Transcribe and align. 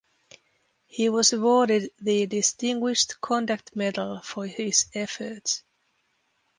He 0.87 1.09
was 1.09 1.31
awarded 1.31 1.91
the 1.99 2.25
Distinguished 2.25 3.21
Conduct 3.21 3.75
Medal 3.75 4.19
for 4.21 4.47
his 4.47 4.87
efforts. 4.95 5.61